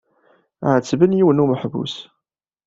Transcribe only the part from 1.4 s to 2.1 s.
n umeḥbus.